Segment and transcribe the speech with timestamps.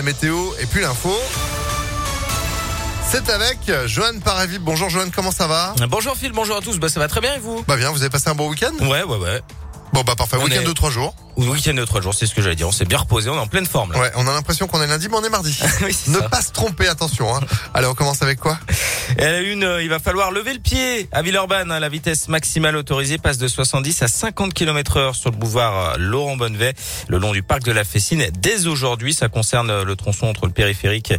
[0.00, 1.14] la météo et puis l'info.
[3.06, 4.58] C'est avec Johan Paravi.
[4.58, 6.78] Bonjour Johan, comment ça va Bonjour Phil, bonjour à tous.
[6.78, 8.72] Bah ça va très bien et vous Bah bien, vous avez passé un bon week-end
[8.80, 9.42] Ouais, ouais, ouais.
[9.92, 11.14] Bon bah parfait, week-end est- de trois jours.
[11.48, 12.68] Week-end de trois jours, c'est ce que j'allais dire.
[12.68, 13.98] On s'est bien reposé, on est en pleine forme là.
[14.00, 15.58] Ouais, on a l'impression qu'on est lundi, mais on est mardi.
[15.82, 16.28] oui, ne ça.
[16.28, 17.34] pas se tromper, attention.
[17.34, 17.40] Hein.
[17.74, 18.58] Allez, on commence avec quoi?
[19.18, 21.72] Et à la une, euh, il va falloir lever le pied à Villeurbanne.
[21.72, 21.80] hein.
[21.80, 25.94] La vitesse maximale autorisée passe de 70 à 50 km heure sur le boulevard euh,
[25.98, 26.74] Laurent Bonnevet,
[27.08, 28.26] le long du parc de la Fessine.
[28.38, 31.12] Dès aujourd'hui, ça concerne euh, le tronçon entre le périphérique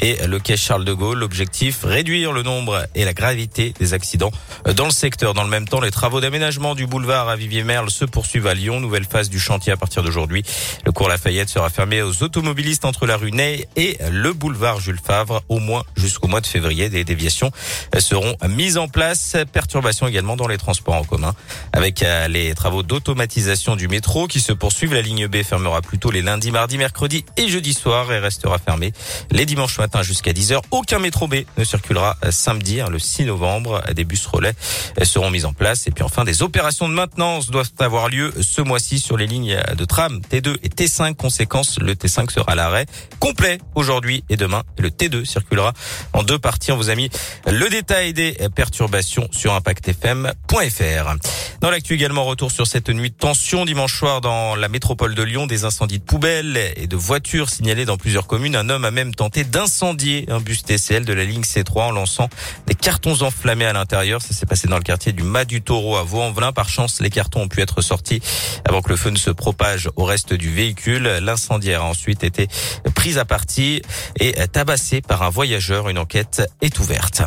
[0.00, 1.18] et le quai Charles de Gaulle.
[1.18, 4.30] L'objectif, réduire le nombre et la gravité des accidents
[4.76, 5.34] dans le secteur.
[5.34, 8.80] Dans le même temps, les travaux d'aménagement du boulevard à Vivier-Merle se poursuivent à Lyon.
[8.80, 10.42] Nouvelle phase du chantier à partir d'aujourd'hui.
[10.84, 15.00] Le cours Lafayette sera fermé aux automobilistes entre la rue Ney et le boulevard Jules
[15.02, 16.88] Favre au moins jusqu'au mois de février.
[16.88, 17.50] Des déviations
[17.98, 19.36] seront mises en place.
[19.52, 21.34] Perturbations également dans les transports en commun
[21.72, 24.94] avec euh, les travaux d'automatisation du métro qui se poursuivent.
[24.94, 28.92] La ligne B fermera plutôt les lundis, mardis, mercredis et jeudi soir et restera fermée
[29.30, 30.60] les dimanches matins jusqu'à 10h.
[30.70, 33.82] Aucun métro B ne circulera samedi, hein, le 6 novembre.
[33.94, 34.54] Des bus relais
[35.02, 35.86] seront mis en place.
[35.86, 39.43] Et puis enfin, des opérations de maintenance doivent avoir lieu ce mois-ci sur les lignes
[39.46, 41.14] de tram T2 et T5.
[41.14, 42.86] Conséquence, le T5 sera à l'arrêt
[43.18, 44.62] complet aujourd'hui et demain.
[44.78, 45.72] Le T2 circulera
[46.12, 46.72] en deux parties.
[46.72, 47.10] On vous a mis
[47.46, 51.14] le détail des perturbations sur impactfm.fr.
[51.60, 55.22] Dans l'actu également, retour sur cette nuit de tension dimanche soir dans la métropole de
[55.22, 55.46] Lyon.
[55.46, 58.56] Des incendies de poubelles et de voitures signalés dans plusieurs communes.
[58.56, 62.28] Un homme a même tenté d'incendier un bus TCL de la ligne C3 en lançant
[62.66, 64.22] des cartons enflammés à l'intérieur.
[64.22, 66.52] Ça s'est passé dans le quartier du Mas du Taureau à Vaux-en-Velin.
[66.52, 68.20] Par chance, les cartons ont pu être sortis
[68.64, 71.04] avant que le feu ne se propage au reste du véhicule.
[71.22, 72.48] L'incendiaire a ensuite été
[72.94, 73.82] pris à partie
[74.18, 75.88] et tabassé par un voyageur.
[75.88, 77.22] Une enquête est ouverte.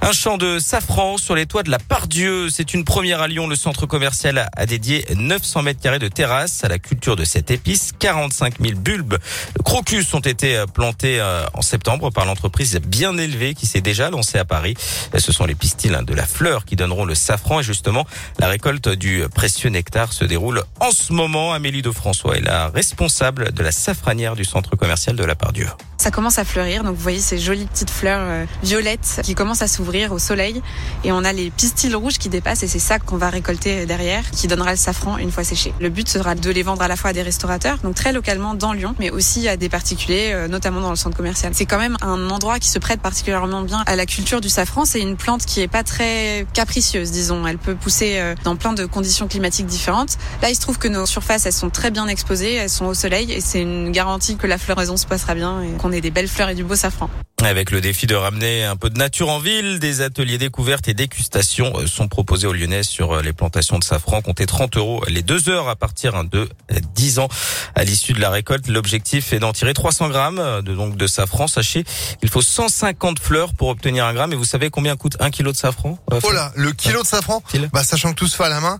[0.00, 2.50] Un champ de safran sur les toits de la Pardieu.
[2.50, 3.46] C'est une première à Lyon.
[3.46, 7.50] Le centre commercial a dédié 900 mètres carrés de terrasse à la culture de cette
[7.50, 7.92] épice.
[7.98, 9.16] 45 000 bulbes
[9.64, 14.38] crocus ont été plantés euh, en septembre par l'entreprise Bien Élevée qui s'est déjà lancée
[14.38, 14.74] à Paris.
[15.16, 18.06] Ce sont les pistils hein, de la fleur qui donneront le safran et justement
[18.38, 21.43] la récolte du précieux nectar se déroule en ce moment.
[21.52, 25.68] Amélie de François est la responsable de la safranière du centre commercial de la Pardieu.
[25.96, 29.62] Ça commence à fleurir, donc vous voyez ces jolies petites fleurs euh, violettes qui commencent
[29.62, 30.60] à s'ouvrir au soleil
[31.02, 34.30] et on a les pistils rouges qui dépassent et c'est ça qu'on va récolter derrière
[34.30, 35.72] qui donnera le safran une fois séché.
[35.80, 38.54] Le but sera de les vendre à la fois à des restaurateurs, donc très localement
[38.54, 41.52] dans Lyon, mais aussi à des particuliers, euh, notamment dans le centre commercial.
[41.54, 44.84] C'est quand même un endroit qui se prête particulièrement bien à la culture du safran.
[44.84, 47.46] C'est une plante qui est pas très capricieuse, disons.
[47.46, 50.16] Elle peut pousser euh, dans plein de conditions climatiques différentes.
[50.42, 52.94] Là, il se trouve que nos surfaces, elles sont très bien exposées, elles sont au
[52.94, 56.10] soleil et c'est une garantie que la floraison se passera bien et qu'on ait des
[56.10, 57.10] belles fleurs et du beau safran.
[57.42, 60.94] Avec le défi de ramener un peu de nature en ville, des ateliers découvertes et
[60.94, 64.22] dégustations euh, sont proposés aux Lyonnais sur euh, les plantations de safran.
[64.22, 66.48] Comptez 30 euros les deux heures à partir hein, de
[66.94, 67.28] 10 ans.
[67.74, 71.06] À l'issue de la récolte, l'objectif est d'en tirer 300 grammes euh, de, donc de
[71.06, 71.46] safran.
[71.46, 71.84] Sachez
[72.20, 74.32] qu'il faut 150 fleurs pour obtenir un gramme.
[74.32, 77.06] Et vous savez combien coûte un kilo de safran euh, Oh là, le kilo de
[77.06, 77.42] safran?
[77.72, 78.78] Bah sachant que tout se fait à la main,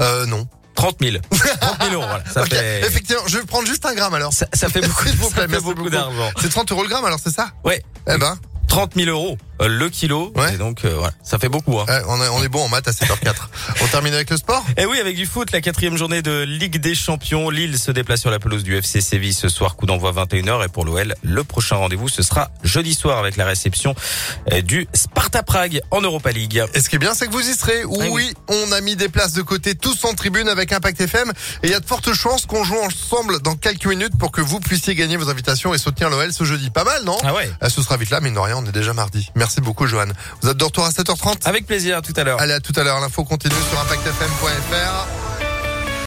[0.00, 0.46] euh, non.
[0.76, 1.16] 30 000.
[1.60, 2.24] 30 000 euros, voilà.
[2.32, 4.32] Ça fait, Effectivement, je vais prendre juste un gramme alors.
[4.32, 5.90] ça, ça fait beaucoup, ça fait beaucoup beaucoup.
[5.90, 6.30] d'argent.
[6.40, 7.48] C'est 30 euros le gramme alors c'est ça?
[7.64, 7.82] Ouais.
[8.08, 8.38] Eh ben,
[8.68, 10.32] 30 000 euros le kilo.
[10.34, 10.54] Ouais.
[10.54, 11.12] Et donc, euh, voilà.
[11.22, 11.84] Ça fait beaucoup, hein.
[11.88, 13.34] ouais, on, est, on est bon en maths à 7h04.
[13.82, 14.64] on termine avec le sport?
[14.76, 17.50] Et oui, avec du foot, la quatrième journée de Ligue des Champions.
[17.50, 20.64] Lille se déplace sur la pelouse du FC Séville ce soir, coup d'envoi 21h.
[20.64, 23.94] Et pour l'OL, le prochain rendez-vous, ce sera jeudi soir avec la réception
[24.52, 26.62] euh, du Sparta Prague en Europa League.
[26.74, 27.84] Et ce qui est bien, c'est que vous y serez.
[27.84, 28.34] Oui, oui.
[28.48, 31.30] on a mis des places de côté, tous en tribune avec Impact FM.
[31.62, 34.40] Et il y a de fortes chances qu'on joue ensemble dans quelques minutes pour que
[34.40, 36.70] vous puissiez gagner vos invitations et soutenir l'OL ce jeudi.
[36.70, 37.16] Pas mal, non?
[37.22, 37.50] Ah ouais.
[37.62, 39.30] Euh, Ce sera vite là, mais de rien, on est déjà mardi.
[39.46, 40.06] Merci beaucoup, Johan.
[40.42, 42.40] Vous êtes de retour à 7h30 Avec plaisir, à tout à l'heure.
[42.40, 42.98] Allez, à tout à l'heure.
[42.98, 45.25] L'info continue sur impactfm.fr.